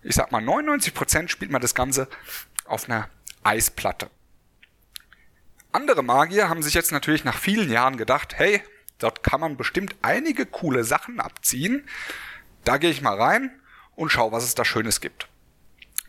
ich 0.05 0.15
sag 0.15 0.31
mal, 0.31 0.41
99 0.41 0.95
Prozent 0.95 1.31
spielt 1.31 1.51
man 1.51 1.61
das 1.61 1.75
Ganze 1.75 2.09
auf 2.67 2.89
einer 2.89 3.09
Eisplatte. 3.43 4.11
Andere 5.73 6.03
Magier 6.03 6.49
haben 6.49 6.63
sich 6.63 6.75
jetzt 6.75 6.93
natürlich 6.93 7.25
nach 7.25 7.39
vielen 7.39 7.71
Jahren 7.71 7.97
gedacht, 7.97 8.35
hey, 8.37 8.63
dort 8.99 9.23
kann 9.23 9.41
man 9.41 9.57
bestimmt 9.57 9.95
einige 10.03 10.47
coole 10.47 10.85
Sachen 10.85 11.21
abziehen. 11.21 11.87
Da 12.65 12.79
gehe 12.79 12.91
ich 12.91 13.03
mal 13.03 13.21
rein 13.21 13.51
und 13.95 14.11
schau, 14.11 14.33
was 14.33 14.45
es 14.45 14.55
da 14.55 14.65
Schönes 14.65 15.01
gibt. 15.01 15.29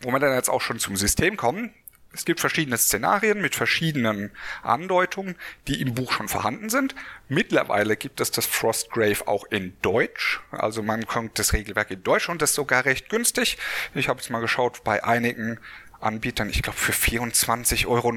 Wo 0.00 0.10
wir 0.10 0.20
dann 0.20 0.34
jetzt 0.34 0.48
auch 0.50 0.60
schon 0.60 0.78
zum 0.78 0.96
System 0.96 1.36
kommen. 1.36 1.74
Es 2.12 2.24
gibt 2.24 2.40
verschiedene 2.40 2.78
Szenarien 2.78 3.40
mit 3.40 3.54
verschiedenen 3.54 4.30
Andeutungen, 4.62 5.36
die 5.66 5.80
im 5.82 5.94
Buch 5.94 6.10
schon 6.12 6.28
vorhanden 6.28 6.70
sind. 6.70 6.94
Mittlerweile 7.28 7.96
gibt 7.96 8.20
es 8.20 8.30
das 8.30 8.46
Frostgrave 8.46 9.28
auch 9.28 9.44
in 9.50 9.76
Deutsch. 9.82 10.40
Also 10.50 10.82
man 10.82 11.06
kommt 11.06 11.38
das 11.38 11.52
Regelwerk 11.52 11.90
in 11.90 12.02
Deutsch 12.02 12.28
und 12.30 12.40
das 12.40 12.50
ist 12.50 12.56
sogar 12.56 12.86
recht 12.86 13.10
günstig. 13.10 13.58
Ich 13.94 14.08
habe 14.08 14.20
jetzt 14.20 14.30
mal 14.30 14.40
geschaut 14.40 14.82
bei 14.84 15.04
einigen 15.04 15.60
Anbietern, 16.00 16.48
ich 16.48 16.62
glaube 16.62 16.78
für 16.78 16.92
24,90 16.92 17.86
Euro 17.86 18.12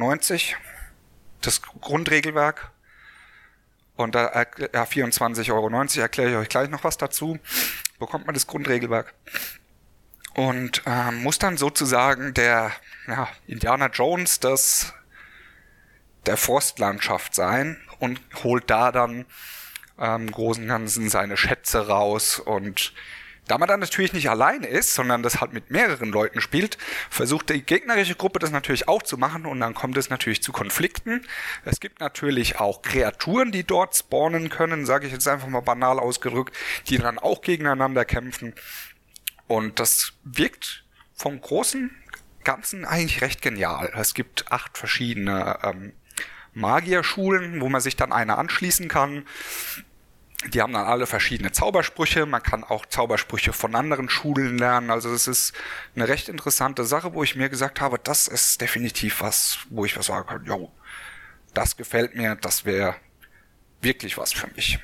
das 1.42 1.62
Grundregelwerk. 1.62 2.72
Und 3.96 4.16
da 4.16 4.32
ja, 4.34 4.84
24,90 4.84 5.54
Euro 5.54 6.02
erkläre 6.02 6.32
ich 6.32 6.36
euch 6.38 6.50
gleich 6.50 6.70
noch 6.70 6.84
was 6.84 6.98
dazu. 6.98 7.40
Bekommt 8.00 8.26
man 8.26 8.34
das 8.34 8.48
Grundregelwerk. 8.48 9.14
Und 10.34 10.82
ähm, 10.86 11.24
muss 11.24 11.40
dann 11.40 11.58
sozusagen 11.58 12.34
der 12.34 12.72
ja, 13.08 13.28
Indiana 13.48 13.88
Jones 13.88 14.40
das 14.40 14.94
der 16.26 16.38
Forstlandschaft 16.38 17.36
sein 17.36 17.78
und 18.00 18.22
holt 18.44 18.70
da 18.70 18.92
dann 18.92 19.26
ähm, 20.00 20.32
großen 20.32 20.68
Ganzen 20.68 21.10
seine 21.10 21.38
Schätze 21.38 21.88
raus 21.88 22.40
und 22.40 22.94
da 23.48 23.58
man 23.58 23.68
dann 23.68 23.80
natürlich 23.80 24.14
nicht 24.14 24.30
alleine 24.30 24.68
ist, 24.68 24.94
sondern 24.94 25.24
das 25.24 25.42
halt 25.42 25.52
mit 25.52 25.72
mehreren 25.72 26.10
Leuten 26.10 26.42
spielt, 26.42 26.78
versucht 27.10 27.50
die 27.50 27.62
gegnerische 27.62 28.16
Gruppe 28.16 28.40
das 28.40 28.52
natürlich 28.52 28.88
auch 28.88 29.02
zu 29.02 29.18
machen 29.18 29.46
und 29.46 29.60
dann 29.60 29.74
kommt 29.74 29.98
es 29.98 30.10
natürlich 30.10 30.42
zu 30.44 30.52
Konflikten. 30.52 31.26
Es 31.66 31.80
gibt 31.80 32.00
natürlich 32.00 32.60
auch 32.60 32.82
Kreaturen, 32.82 33.52
die 33.52 33.64
dort 33.64 33.96
spawnen 33.96 34.50
können, 34.50 34.86
sage 34.86 35.08
ich 35.08 35.14
jetzt 35.14 35.28
einfach 35.28 35.48
mal 35.48 35.62
banal 35.62 36.00
ausgedrückt, 36.00 36.56
die 36.88 36.98
dann 36.98 37.20
auch 37.20 37.42
gegeneinander 37.42 38.06
kämpfen. 38.06 38.54
Und 39.48 39.80
das 39.80 40.14
wirkt 40.24 40.86
vom 41.14 41.42
großen 41.42 41.92
Ganzen 42.44 42.86
eigentlich 42.86 43.22
recht 43.22 43.42
genial. 43.42 43.92
Es 43.96 44.14
gibt 44.14 44.52
acht 44.52 44.78
verschiedene 44.78 45.60
ähm, 45.64 45.94
Magierschulen, 46.54 47.62
wo 47.62 47.70
man 47.70 47.82
sich 47.82 47.96
dann 47.96 48.12
einer 48.12 48.38
anschließen 48.38 48.88
kann. 48.88 49.26
Die 50.48 50.62
haben 50.62 50.74
dann 50.74 50.88
alle 50.88 51.06
verschiedene 51.06 51.52
Zaubersprüche. 51.52 52.26
Man 52.26 52.42
kann 52.42 52.64
auch 52.64 52.86
Zaubersprüche 52.88 53.54
von 53.54 53.76
anderen 53.76 54.10
Schulen 54.10 54.58
lernen. 54.58 54.90
Also 54.90 55.14
es 55.14 55.28
ist 55.28 55.54
eine 55.96 56.08
recht 56.08 56.30
interessante 56.30 56.84
Sache, 56.84 57.14
wo 57.14 57.24
ich 57.24 57.36
mir 57.36 57.50
gesagt 57.50 57.80
habe, 57.80 58.00
das 58.00 58.28
ist 58.28 58.60
definitiv 58.60 59.22
was, 59.22 59.60
wo 59.70 59.86
ich 59.86 59.96
was 59.98 60.08
sagen 60.08 60.28
kann, 60.28 60.46
jo, 60.46 60.72
das 61.54 61.78
gefällt 61.78 62.16
mir, 62.16 62.36
das 62.36 62.66
wäre 62.66 62.96
wirklich 63.82 64.18
was 64.18 64.34
für 64.34 64.48
mich. 64.56 64.80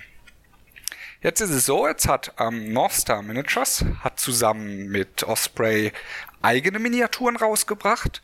Jetzt 1.22 1.42
ist 1.42 1.50
es 1.50 1.66
so, 1.66 1.88
jetzt 1.88 2.08
hat 2.08 2.34
ähm, 2.40 2.72
Northstar 2.72 3.24
Miniatures 3.24 3.84
hat 4.02 4.20
zusammen 4.20 4.88
mit 4.90 5.24
Osprey 5.24 5.92
eigene 6.44 6.78
Miniaturen 6.78 7.36
rausgebracht. 7.36 8.22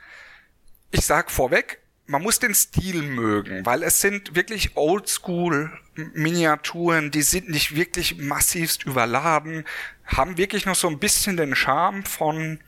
Ich 0.91 1.05
sag 1.05 1.31
vorweg, 1.31 1.82
man 2.05 2.21
muss 2.21 2.39
den 2.39 2.53
Stil 2.53 3.01
mögen, 3.01 3.65
weil 3.65 3.81
es 3.83 4.01
sind 4.01 4.35
wirklich 4.35 4.75
Oldschool-Miniaturen, 4.75 7.11
die 7.11 7.21
sind 7.21 7.49
nicht 7.49 7.75
wirklich 7.75 8.17
massivst 8.17 8.83
überladen, 8.83 9.63
haben 10.05 10.37
wirklich 10.37 10.65
noch 10.65 10.75
so 10.75 10.89
ein 10.89 10.99
bisschen 10.99 11.37
den 11.37 11.55
Charme 11.55 12.03
von, 12.03 12.59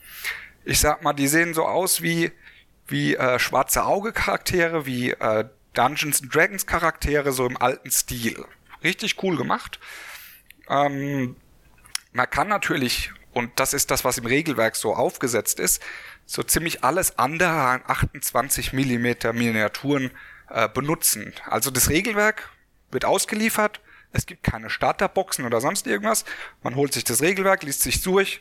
ich 0.64 0.80
sag 0.80 1.04
mal, 1.04 1.12
die 1.14 1.28
sehen 1.28 1.54
so 1.54 1.66
aus 1.66 2.02
wie, 2.02 2.32
wie 2.88 3.16
äh, 3.16 3.38
schwarze 3.40 3.84
Auge-Charaktere, 3.86 4.86
wie 4.86 5.10
äh, 5.12 5.44
Dungeons 5.74 6.22
Dragons 6.22 6.66
Charaktere, 6.66 7.34
so 7.34 7.46
im 7.46 7.58
alten 7.58 7.92
Stil. 7.92 8.46
Richtig 8.84 9.22
cool 9.22 9.36
gemacht. 9.36 9.82
Ähm, 10.70 11.36
man 12.14 12.30
kann 12.30 12.48
natürlich, 12.48 13.12
und 13.36 13.52
das 13.60 13.74
ist 13.74 13.92
das, 13.92 14.06
was 14.06 14.18
im 14.18 14.26
Regelwerk 14.26 14.76
so 14.76 14.96
aufgesetzt 14.96 15.60
ist, 15.60 15.82
so 16.26 16.42
ziemlich 16.42 16.84
alles 16.84 17.20
andere 17.20 17.50
an 17.50 17.84
28 17.86 18.72
Millimeter 18.74 19.34
Miniaturen 19.34 20.12
äh, 20.50 20.70
benutzen. 20.70 21.34
Also 21.46 21.70
das 21.70 21.90
Regelwerk 21.90 22.50
wird 22.92 23.04
ausgeliefert, 23.04 23.82
es 24.14 24.26
gibt 24.26 24.44
keine 24.44 24.70
Starterboxen 24.70 25.46
oder 25.46 25.60
sonst 25.60 25.86
irgendwas. 25.86 26.24
Man 26.64 26.76
holt 26.76 26.94
sich 26.94 27.04
das 27.04 27.22
Regelwerk, 27.22 27.64
liest 27.64 27.82
sich 27.82 28.02
durch, 28.02 28.40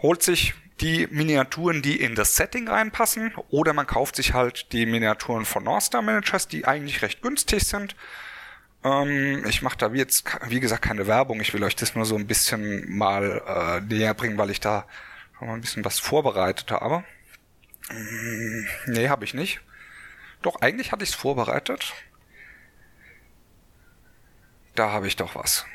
holt 0.00 0.22
sich 0.22 0.54
die 0.80 1.06
Miniaturen, 1.10 1.82
die 1.82 2.00
in 2.00 2.14
das 2.14 2.34
Setting 2.34 2.66
reinpassen, 2.66 3.34
oder 3.50 3.74
man 3.74 3.86
kauft 3.86 4.16
sich 4.16 4.32
halt 4.32 4.72
die 4.72 4.86
Miniaturen 4.86 5.44
von 5.44 5.64
Northstar 5.64 6.00
Managers, 6.00 6.48
die 6.48 6.64
eigentlich 6.64 7.02
recht 7.02 7.20
günstig 7.20 7.64
sind. 7.64 7.94
Ähm, 8.84 9.44
ich 9.46 9.62
mache 9.62 9.76
da 9.78 9.88
jetzt, 9.92 10.24
wie 10.48 10.60
gesagt, 10.60 10.82
keine 10.82 11.06
Werbung. 11.06 11.40
Ich 11.40 11.54
will 11.54 11.62
euch 11.62 11.76
das 11.76 11.94
nur 11.94 12.04
so 12.04 12.16
ein 12.16 12.26
bisschen 12.26 12.90
mal 12.90 13.42
äh, 13.46 13.80
näher 13.80 14.14
bringen, 14.14 14.38
weil 14.38 14.50
ich 14.50 14.60
da 14.60 14.86
schon 15.38 15.48
mal 15.48 15.54
ein 15.54 15.60
bisschen 15.60 15.84
was 15.84 15.98
vorbereitet 15.98 16.70
habe. 16.70 17.04
Mm, 17.90 18.66
nee, 18.86 19.08
habe 19.08 19.24
ich 19.24 19.34
nicht. 19.34 19.60
Doch, 20.42 20.60
eigentlich 20.60 20.90
hatte 20.92 21.04
ich 21.04 21.10
es 21.10 21.14
vorbereitet. 21.14 21.94
Da 24.74 24.90
habe 24.90 25.06
ich 25.06 25.16
doch 25.16 25.34
was. 25.34 25.66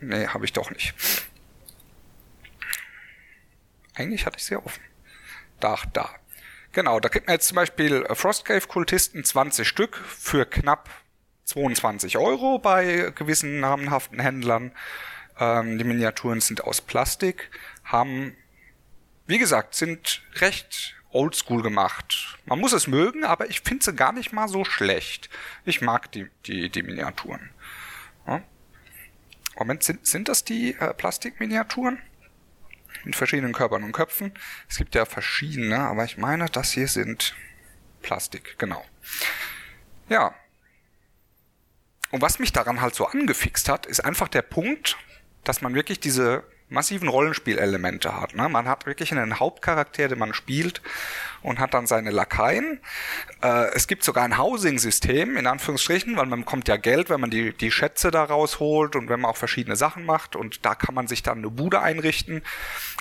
Nee, 0.00 0.26
habe 0.26 0.44
ich 0.44 0.52
doch 0.52 0.70
nicht. 0.70 0.94
Eigentlich 3.94 4.26
hatte 4.26 4.38
ich 4.38 4.44
sie 4.44 4.56
offen. 4.56 4.82
Da, 5.60 5.76
da. 5.92 6.10
Genau, 6.72 7.00
da 7.00 7.08
kriegt 7.08 7.26
man 7.26 7.34
jetzt 7.34 7.48
zum 7.48 7.56
Beispiel 7.56 8.06
Frostcave-Kultisten 8.12 9.24
20 9.24 9.66
Stück 9.66 9.96
für 9.96 10.44
knapp 10.44 10.88
22 11.48 12.18
Euro 12.18 12.58
bei 12.58 13.10
gewissen 13.14 13.60
namenhaften 13.60 14.20
Händlern. 14.20 14.72
Ähm, 15.38 15.78
die 15.78 15.84
Miniaturen 15.84 16.40
sind 16.40 16.62
aus 16.62 16.82
Plastik, 16.82 17.50
haben, 17.84 18.36
wie 19.26 19.38
gesagt, 19.38 19.74
sind 19.74 20.22
recht 20.34 20.94
oldschool 21.10 21.62
gemacht. 21.62 22.38
Man 22.44 22.60
muss 22.60 22.74
es 22.74 22.86
mögen, 22.86 23.24
aber 23.24 23.48
ich 23.48 23.62
finde 23.62 23.82
sie 23.82 23.94
gar 23.94 24.12
nicht 24.12 24.30
mal 24.32 24.48
so 24.48 24.64
schlecht. 24.64 25.30
Ich 25.64 25.80
mag 25.80 26.12
die, 26.12 26.28
die, 26.44 26.68
die 26.68 26.82
Miniaturen. 26.82 27.48
Ja. 28.26 28.42
Moment, 29.56 29.82
sind, 29.82 30.06
sind 30.06 30.28
das 30.28 30.44
die 30.44 30.74
äh, 30.74 30.92
Plastikminiaturen? 30.92 31.98
Mit 33.04 33.16
verschiedenen 33.16 33.54
Körpern 33.54 33.84
und 33.84 33.92
Köpfen. 33.92 34.34
Es 34.68 34.76
gibt 34.76 34.94
ja 34.94 35.06
verschiedene, 35.06 35.78
aber 35.78 36.04
ich 36.04 36.18
meine, 36.18 36.46
das 36.46 36.72
hier 36.72 36.88
sind 36.88 37.34
Plastik, 38.02 38.58
genau. 38.58 38.84
Ja, 40.10 40.34
und 42.10 42.22
was 42.22 42.38
mich 42.38 42.52
daran 42.52 42.80
halt 42.80 42.94
so 42.94 43.06
angefixt 43.06 43.68
hat, 43.68 43.86
ist 43.86 44.00
einfach 44.00 44.28
der 44.28 44.42
Punkt, 44.42 44.96
dass 45.44 45.60
man 45.60 45.74
wirklich 45.74 46.00
diese 46.00 46.44
massiven 46.70 47.08
Rollenspielelemente 47.08 48.20
hat. 48.20 48.34
Ne? 48.34 48.48
Man 48.48 48.68
hat 48.68 48.86
wirklich 48.86 49.12
einen 49.12 49.40
Hauptcharakter, 49.40 50.08
den 50.08 50.18
man 50.18 50.34
spielt 50.34 50.82
und 51.42 51.58
hat 51.58 51.74
dann 51.74 51.86
seine 51.86 52.10
Lakaien. 52.10 52.80
Äh, 53.42 53.72
es 53.74 53.86
gibt 53.86 54.04
sogar 54.04 54.24
ein 54.24 54.38
Housing-System, 54.38 55.36
in 55.36 55.46
Anführungsstrichen, 55.46 56.16
weil 56.16 56.26
man 56.26 56.40
bekommt 56.40 56.68
ja 56.68 56.76
Geld, 56.76 57.10
wenn 57.10 57.20
man 57.20 57.30
die, 57.30 57.52
die 57.52 57.70
Schätze 57.70 58.10
da 58.10 58.24
rausholt 58.24 58.96
und 58.96 59.08
wenn 59.08 59.20
man 59.20 59.30
auch 59.30 59.36
verschiedene 59.36 59.76
Sachen 59.76 60.04
macht 60.04 60.36
und 60.36 60.64
da 60.64 60.74
kann 60.74 60.94
man 60.94 61.06
sich 61.06 61.22
dann 61.22 61.38
eine 61.38 61.50
Bude 61.50 61.80
einrichten. 61.80 62.42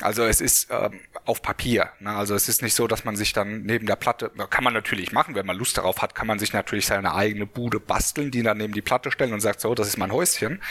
Also 0.02 0.24
es 0.24 0.42
ist 0.42 0.70
ähm, 0.72 1.00
auf 1.26 1.42
Papier. 1.42 1.90
Ne? 2.00 2.12
Also 2.12 2.36
es 2.36 2.50
ist 2.50 2.62
nicht 2.62 2.76
so, 2.76 2.88
dass 2.88 3.06
man 3.06 3.16
sich 3.16 3.34
dann 3.34 3.64
neben 3.64 3.88
der 3.88 3.96
Platte, 3.96 4.32
kann 4.50 4.64
man 4.64 4.74
natürlich 4.74 5.12
machen, 5.12 5.36
wenn 5.36 5.46
man 5.46 5.58
Lust 5.58 5.78
darauf 5.78 6.02
hat, 6.02 6.16
kann 6.16 6.28
man 6.28 6.40
sich 6.40 6.54
natürlich 6.54 6.86
seine 6.86 7.16
eigene 7.16 7.46
Bude 7.46 7.80
basteln, 7.80 8.32
die 8.32 8.44
dann 8.44 8.58
neben 8.58 8.74
die 8.74 8.82
Platte 8.82 9.12
stellen 9.12 9.34
und 9.34 9.42
sagt, 9.42 9.62
so, 9.62 9.74
das 9.74 9.88
ist 9.88 9.98
mein 9.98 10.12
Häuschen. 10.12 10.62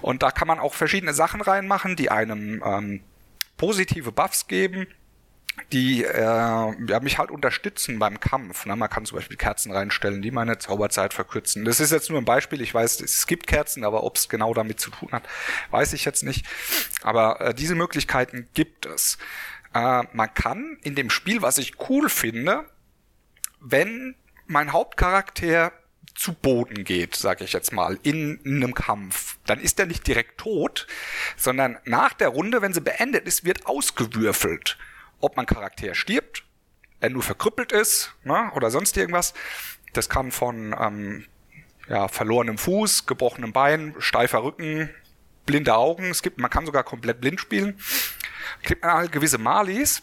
Und 0.00 0.22
da 0.22 0.30
kann 0.30 0.48
man 0.48 0.58
auch 0.58 0.74
verschiedene 0.74 1.14
Sachen 1.14 1.40
reinmachen, 1.40 1.96
die 1.96 2.10
einem 2.10 2.62
ähm, 2.64 3.00
positive 3.56 4.12
Buffs 4.12 4.46
geben 4.48 4.86
die 5.72 6.04
äh, 6.04 6.20
ja, 6.22 7.00
mich 7.00 7.18
halt 7.18 7.30
unterstützen 7.30 7.98
beim 7.98 8.20
Kampf. 8.20 8.66
Ne? 8.66 8.76
Man 8.76 8.88
kann 8.88 9.04
zum 9.04 9.16
Beispiel 9.16 9.36
Kerzen 9.36 9.72
reinstellen, 9.72 10.22
die 10.22 10.30
meine 10.30 10.58
Zauberzeit 10.58 11.12
verkürzen. 11.12 11.64
Das 11.64 11.80
ist 11.80 11.92
jetzt 11.92 12.10
nur 12.10 12.18
ein 12.18 12.24
Beispiel. 12.24 12.60
Ich 12.60 12.72
weiß, 12.72 13.00
es 13.00 13.26
gibt 13.26 13.46
Kerzen, 13.46 13.84
aber 13.84 14.04
ob 14.04 14.16
es 14.16 14.28
genau 14.28 14.54
damit 14.54 14.80
zu 14.80 14.90
tun 14.90 15.10
hat, 15.12 15.24
weiß 15.70 15.92
ich 15.94 16.04
jetzt 16.04 16.22
nicht. 16.22 16.46
Aber 17.02 17.40
äh, 17.40 17.54
diese 17.54 17.74
Möglichkeiten 17.74 18.48
gibt 18.54 18.86
es. 18.86 19.18
Äh, 19.74 20.04
man 20.12 20.32
kann 20.34 20.78
in 20.82 20.94
dem 20.94 21.10
Spiel, 21.10 21.42
was 21.42 21.58
ich 21.58 21.74
cool 21.88 22.08
finde, 22.08 22.64
wenn 23.60 24.14
mein 24.46 24.72
Hauptcharakter 24.72 25.72
zu 26.14 26.32
Boden 26.32 26.84
geht, 26.84 27.16
sage 27.16 27.44
ich 27.44 27.52
jetzt 27.52 27.72
mal, 27.72 27.98
in, 28.02 28.40
in 28.44 28.62
einem 28.62 28.74
Kampf, 28.74 29.38
dann 29.46 29.60
ist 29.60 29.78
er 29.78 29.86
nicht 29.86 30.06
direkt 30.06 30.38
tot, 30.38 30.86
sondern 31.36 31.78
nach 31.84 32.12
der 32.14 32.28
Runde, 32.28 32.62
wenn 32.62 32.72
sie 32.72 32.80
beendet 32.80 33.26
ist, 33.26 33.44
wird 33.44 33.66
ausgewürfelt 33.66 34.78
ob 35.20 35.36
mein 35.36 35.46
Charakter 35.46 35.94
stirbt, 35.94 36.44
er 37.00 37.10
nur 37.10 37.22
verkrüppelt 37.22 37.72
ist 37.72 38.14
ne, 38.24 38.50
oder 38.54 38.70
sonst 38.70 38.96
irgendwas. 38.96 39.34
Das 39.92 40.08
kann 40.08 40.30
von 40.30 40.74
ähm, 40.78 41.26
ja, 41.88 42.08
verlorenem 42.08 42.58
Fuß, 42.58 43.06
gebrochenem 43.06 43.52
Bein, 43.52 43.94
steifer 43.98 44.42
Rücken, 44.42 44.90
blinde 45.46 45.74
Augen. 45.74 46.10
Es 46.10 46.22
gibt, 46.22 46.38
man 46.38 46.50
kann 46.50 46.66
sogar 46.66 46.84
komplett 46.84 47.20
blind 47.20 47.40
spielen. 47.40 47.78
Kriegt 48.62 48.82
man 48.82 48.92
halt 48.92 49.12
gewisse 49.12 49.38
Malis 49.38 50.02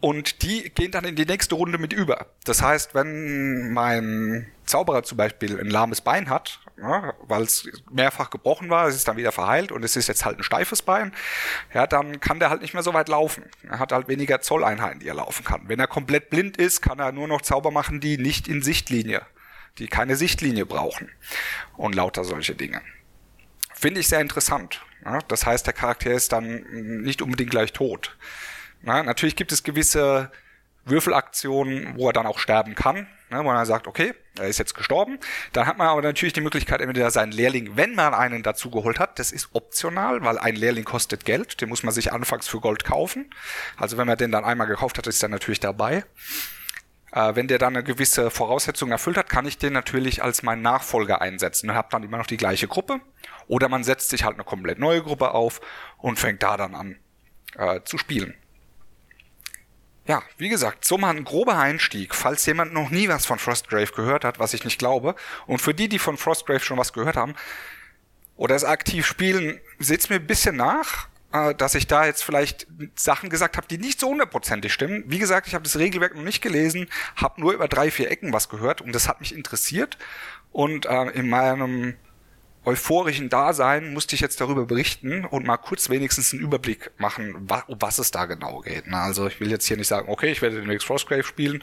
und 0.00 0.42
die 0.42 0.70
gehen 0.70 0.90
dann 0.90 1.04
in 1.04 1.16
die 1.16 1.26
nächste 1.26 1.54
Runde 1.54 1.78
mit 1.78 1.92
über. 1.92 2.26
Das 2.44 2.62
heißt, 2.62 2.94
wenn 2.94 3.72
mein 3.72 4.50
Zauberer 4.64 5.02
zum 5.02 5.18
Beispiel 5.18 5.60
ein 5.60 5.70
lahmes 5.70 6.00
Bein 6.00 6.30
hat, 6.30 6.59
ja, 6.80 7.14
weil 7.20 7.42
es 7.42 7.68
mehrfach 7.90 8.30
gebrochen 8.30 8.70
war, 8.70 8.86
es 8.86 8.96
ist 8.96 9.08
dann 9.08 9.16
wieder 9.16 9.32
verheilt 9.32 9.72
und 9.72 9.84
es 9.84 9.96
ist 9.96 10.08
jetzt 10.08 10.24
halt 10.24 10.38
ein 10.38 10.42
steifes 10.42 10.82
Bein, 10.82 11.12
ja, 11.74 11.86
dann 11.86 12.20
kann 12.20 12.38
der 12.38 12.50
halt 12.50 12.62
nicht 12.62 12.74
mehr 12.74 12.82
so 12.82 12.94
weit 12.94 13.08
laufen. 13.08 13.44
Er 13.68 13.78
hat 13.78 13.92
halt 13.92 14.08
weniger 14.08 14.40
Zolleinheiten, 14.40 15.00
die 15.00 15.08
er 15.08 15.14
laufen 15.14 15.44
kann. 15.44 15.68
Wenn 15.68 15.80
er 15.80 15.86
komplett 15.86 16.30
blind 16.30 16.56
ist, 16.56 16.80
kann 16.80 16.98
er 16.98 17.12
nur 17.12 17.28
noch 17.28 17.42
Zauber 17.42 17.70
machen, 17.70 18.00
die 18.00 18.18
nicht 18.18 18.48
in 18.48 18.62
Sichtlinie, 18.62 19.22
die 19.78 19.88
keine 19.88 20.16
Sichtlinie 20.16 20.66
brauchen 20.66 21.10
und 21.76 21.94
lauter 21.94 22.24
solche 22.24 22.54
Dinge. 22.54 22.80
Finde 23.74 24.00
ich 24.00 24.08
sehr 24.08 24.20
interessant. 24.20 24.82
Ja, 25.04 25.18
das 25.28 25.46
heißt, 25.46 25.66
der 25.66 25.72
Charakter 25.72 26.10
ist 26.10 26.32
dann 26.32 26.62
nicht 27.02 27.22
unbedingt 27.22 27.50
gleich 27.50 27.72
tot. 27.72 28.16
Na, 28.82 29.02
natürlich 29.02 29.36
gibt 29.36 29.52
es 29.52 29.62
gewisse 29.62 30.30
Würfelaktionen, 30.84 31.94
wo 31.96 32.08
er 32.08 32.12
dann 32.12 32.26
auch 32.26 32.38
sterben 32.38 32.74
kann, 32.74 33.06
ne, 33.30 33.44
wo 33.44 33.50
er 33.50 33.66
sagt, 33.66 33.86
okay, 33.86 34.14
er 34.38 34.48
ist 34.48 34.58
jetzt 34.58 34.74
gestorben. 34.74 35.18
Dann 35.52 35.66
hat 35.66 35.78
man 35.78 35.88
aber 35.88 36.02
natürlich 36.02 36.32
die 36.32 36.40
Möglichkeit, 36.40 36.80
entweder 36.80 37.10
seinen 37.10 37.32
Lehrling, 37.32 37.76
wenn 37.76 37.94
man 37.94 38.14
einen 38.14 38.42
dazu 38.42 38.70
geholt 38.70 38.98
hat, 38.98 39.18
das 39.18 39.32
ist 39.32 39.50
optional, 39.52 40.22
weil 40.22 40.38
ein 40.38 40.56
Lehrling 40.56 40.84
kostet 40.84 41.24
Geld, 41.24 41.60
den 41.60 41.68
muss 41.68 41.82
man 41.82 41.92
sich 41.92 42.12
anfangs 42.12 42.48
für 42.48 42.60
Gold 42.60 42.84
kaufen. 42.84 43.30
Also 43.76 43.96
wenn 43.96 44.06
man 44.06 44.18
den 44.18 44.32
dann 44.32 44.44
einmal 44.44 44.66
gekauft 44.66 44.98
hat, 44.98 45.06
ist 45.06 45.22
er 45.22 45.28
natürlich 45.28 45.60
dabei. 45.60 46.04
Äh, 47.12 47.34
wenn 47.34 47.48
der 47.48 47.58
dann 47.58 47.76
eine 47.76 47.84
gewisse 47.84 48.30
Voraussetzung 48.30 48.90
erfüllt 48.90 49.16
hat, 49.16 49.28
kann 49.28 49.46
ich 49.46 49.58
den 49.58 49.72
natürlich 49.72 50.22
als 50.22 50.42
meinen 50.42 50.62
Nachfolger 50.62 51.20
einsetzen 51.20 51.70
und 51.70 51.76
habe 51.76 51.88
dann 51.90 52.02
immer 52.02 52.18
noch 52.18 52.26
die 52.26 52.36
gleiche 52.36 52.68
Gruppe. 52.68 53.00
Oder 53.48 53.68
man 53.68 53.84
setzt 53.84 54.10
sich 54.10 54.24
halt 54.24 54.34
eine 54.34 54.44
komplett 54.44 54.78
neue 54.78 55.02
Gruppe 55.02 55.32
auf 55.32 55.60
und 55.98 56.18
fängt 56.18 56.42
da 56.42 56.56
dann 56.56 56.74
an 56.74 56.96
äh, 57.56 57.80
zu 57.84 57.98
spielen. 57.98 58.34
Ja, 60.10 60.24
wie 60.38 60.48
gesagt, 60.48 60.84
so 60.84 60.98
mal 60.98 61.14
ein 61.14 61.22
grober 61.22 61.56
Einstieg, 61.56 62.16
falls 62.16 62.44
jemand 62.44 62.72
noch 62.72 62.90
nie 62.90 63.08
was 63.08 63.26
von 63.26 63.38
Frostgrave 63.38 63.92
gehört 63.92 64.24
hat, 64.24 64.40
was 64.40 64.54
ich 64.54 64.64
nicht 64.64 64.80
glaube. 64.80 65.14
Und 65.46 65.60
für 65.60 65.72
die, 65.72 65.88
die 65.88 66.00
von 66.00 66.16
Frostgrave 66.16 66.58
schon 66.58 66.78
was 66.78 66.92
gehört 66.92 67.14
haben 67.14 67.36
oder 68.36 68.56
es 68.56 68.64
aktiv 68.64 69.06
spielen, 69.06 69.60
seht's 69.78 70.10
mir 70.10 70.16
ein 70.16 70.26
bisschen 70.26 70.56
nach, 70.56 71.06
äh, 71.32 71.54
dass 71.54 71.76
ich 71.76 71.86
da 71.86 72.06
jetzt 72.06 72.24
vielleicht 72.24 72.66
Sachen 72.96 73.30
gesagt 73.30 73.56
habe, 73.56 73.68
die 73.68 73.78
nicht 73.78 74.00
so 74.00 74.08
hundertprozentig 74.08 74.72
stimmen. 74.72 75.04
Wie 75.06 75.20
gesagt, 75.20 75.46
ich 75.46 75.54
habe 75.54 75.62
das 75.62 75.78
Regelwerk 75.78 76.16
noch 76.16 76.24
nicht 76.24 76.42
gelesen, 76.42 76.88
habe 77.14 77.40
nur 77.40 77.52
über 77.52 77.68
drei, 77.68 77.92
vier 77.92 78.10
Ecken 78.10 78.32
was 78.32 78.48
gehört 78.48 78.80
und 78.80 78.92
das 78.92 79.06
hat 79.06 79.20
mich 79.20 79.32
interessiert. 79.32 79.96
Und 80.50 80.86
äh, 80.86 81.04
in 81.10 81.28
meinem 81.28 81.94
euphorischen 82.64 83.28
Dasein 83.30 83.92
musste 83.94 84.14
ich 84.14 84.20
jetzt 84.20 84.40
darüber 84.40 84.66
berichten 84.66 85.24
und 85.24 85.46
mal 85.46 85.56
kurz 85.56 85.88
wenigstens 85.88 86.32
einen 86.32 86.42
Überblick 86.42 86.90
machen, 86.98 87.48
um 87.66 87.80
was 87.80 87.98
es 87.98 88.10
da 88.10 88.26
genau 88.26 88.60
geht. 88.60 88.86
Also 88.92 89.26
ich 89.26 89.40
will 89.40 89.50
jetzt 89.50 89.66
hier 89.66 89.76
nicht 89.76 89.88
sagen, 89.88 90.08
okay, 90.08 90.30
ich 90.30 90.42
werde 90.42 90.56
den 90.56 90.64
demnächst 90.64 90.86
Frostgrave 90.86 91.24
spielen, 91.24 91.62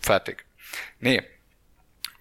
fertig. 0.00 0.44
Nee. 1.00 1.22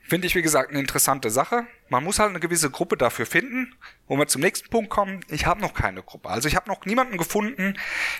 Finde 0.06 0.28
ich, 0.28 0.36
wie 0.36 0.42
gesagt, 0.42 0.70
eine 0.70 0.80
interessante 0.80 1.32
Sache. 1.32 1.66
Man 1.90 2.04
muss 2.04 2.20
halt 2.20 2.30
eine 2.30 2.42
gewisse 2.42 2.70
Gruppe 2.70 2.98
dafür 2.98 3.26
finden, 3.26 3.74
wo 4.08 4.18
wir 4.18 4.28
zum 4.28 4.42
nächsten 4.42 4.70
Punkt 4.70 4.90
kommen. 4.92 5.22
Ich 5.30 5.46
habe 5.46 5.62
noch 5.62 5.74
keine 5.74 6.04
Gruppe. 6.04 6.30
Also 6.30 6.48
ich 6.48 6.56
habe 6.56 6.70
noch 6.70 6.86
niemanden 6.86 7.18
gefunden, 7.18 7.80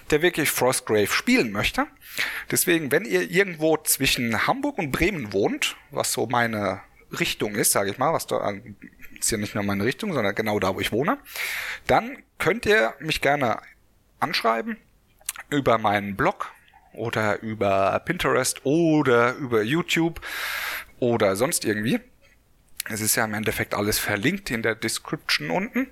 der 0.10 0.22
wirklich 0.22 0.50
Frostgrave 0.50 1.08
spielen 1.08 1.52
möchte. 1.52 1.86
Deswegen, 2.50 2.92
wenn 2.92 3.06
ihr 3.06 3.30
irgendwo 3.30 3.78
zwischen 3.78 4.48
Hamburg 4.48 4.80
und 4.80 4.92
Bremen 4.92 5.34
wohnt, 5.34 5.76
was 5.92 6.14
so 6.14 6.26
meine 6.26 6.82
Richtung 7.20 7.54
ist, 7.54 7.74
sage 7.74 7.92
ich 7.92 7.98
mal, 7.98 8.14
was 8.14 8.26
da 8.26 8.54
ja 9.32 9.38
nicht 9.38 9.56
nur 9.56 9.64
meine 9.64 9.86
Richtung, 9.86 10.14
sondern 10.14 10.36
genau 10.36 10.60
da, 10.60 10.76
wo 10.76 10.80
ich 10.80 10.92
wohne, 10.92 11.18
dann 11.88 12.18
könnt 12.38 12.66
ihr 12.66 12.94
mich 13.00 13.22
gerne 13.22 13.62
anschreiben 14.20 14.78
über 15.50 15.78
meinen 15.78 16.16
Blog 16.16 16.52
oder 16.94 17.42
über 17.42 18.00
Pinterest 18.06 18.66
oder 18.66 19.34
über 19.36 19.62
YouTube 19.62 20.22
oder 21.00 21.36
sonst 21.36 21.66
irgendwie. 21.66 22.00
Es 22.90 23.02
ist 23.02 23.16
ja 23.16 23.24
im 23.26 23.34
Endeffekt 23.34 23.74
alles 23.74 23.98
verlinkt 23.98 24.52
in 24.52 24.62
der 24.62 24.76
Description 24.76 25.52
unten. 25.52 25.92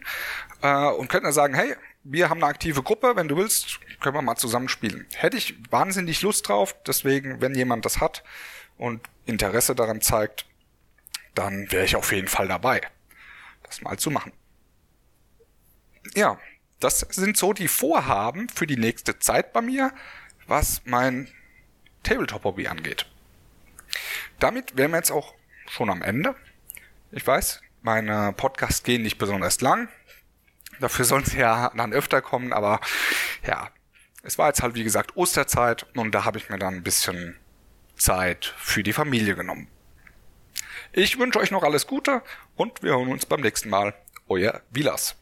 Äh, 0.61 0.87
und 0.87 1.07
könnt 1.07 1.25
ihr 1.25 1.31
sagen, 1.31 1.53
hey, 1.53 1.75
wir 2.03 2.29
haben 2.29 2.43
eine 2.43 2.51
aktive 2.51 2.83
Gruppe, 2.83 3.13
wenn 3.15 3.27
du 3.27 3.37
willst, 3.37 3.79
können 4.01 4.15
wir 4.15 4.21
mal 4.21 4.35
zusammen 4.35 4.67
spielen. 4.67 5.05
Hätte 5.15 5.37
ich 5.37 5.55
wahnsinnig 5.69 6.21
Lust 6.21 6.49
drauf, 6.49 6.75
deswegen, 6.85 7.39
wenn 7.39 7.55
jemand 7.55 7.85
das 7.85 8.01
hat 8.01 8.23
und 8.77 9.01
Interesse 9.25 9.75
daran 9.75 10.01
zeigt, 10.01 10.45
dann 11.33 11.71
wäre 11.71 11.85
ich 11.85 11.95
auf 11.95 12.11
jeden 12.11 12.27
Fall 12.27 12.47
dabei 12.47 12.81
das 13.71 13.81
mal 13.81 13.97
zu 13.97 14.11
machen. 14.11 14.33
Ja, 16.15 16.37
das 16.79 16.99
sind 16.99 17.37
so 17.37 17.53
die 17.53 17.67
Vorhaben 17.67 18.49
für 18.49 18.67
die 18.67 18.77
nächste 18.77 19.19
Zeit 19.19 19.53
bei 19.53 19.61
mir, 19.61 19.93
was 20.47 20.81
mein 20.85 21.29
Tabletop-Hobby 22.03 22.67
angeht. 22.67 23.05
Damit 24.39 24.77
wären 24.77 24.91
wir 24.91 24.97
jetzt 24.97 25.11
auch 25.11 25.35
schon 25.67 25.89
am 25.89 26.01
Ende. 26.01 26.35
Ich 27.11 27.25
weiß, 27.25 27.61
meine 27.81 28.33
Podcasts 28.33 28.83
gehen 28.83 29.03
nicht 29.03 29.17
besonders 29.17 29.61
lang. 29.61 29.89
Dafür 30.79 31.05
sollen 31.05 31.25
sie 31.25 31.37
ja 31.37 31.71
dann 31.75 31.93
öfter 31.93 32.21
kommen, 32.21 32.53
aber 32.53 32.79
ja, 33.45 33.69
es 34.23 34.37
war 34.37 34.47
jetzt 34.47 34.63
halt 34.63 34.75
wie 34.75 34.83
gesagt 34.83 35.15
Osterzeit 35.15 35.85
und 35.95 36.13
da 36.13 36.25
habe 36.25 36.39
ich 36.39 36.49
mir 36.49 36.57
dann 36.57 36.75
ein 36.75 36.83
bisschen 36.83 37.37
Zeit 37.95 38.53
für 38.57 38.81
die 38.81 38.93
Familie 38.93 39.35
genommen. 39.35 39.67
Ich 40.93 41.17
wünsche 41.17 41.39
euch 41.39 41.51
noch 41.51 41.63
alles 41.63 41.87
Gute 41.87 42.21
und 42.57 42.83
wir 42.83 42.91
hören 42.91 43.07
uns 43.07 43.25
beim 43.25 43.39
nächsten 43.39 43.69
Mal. 43.69 43.93
Euer 44.27 44.61
Vilas. 44.71 45.15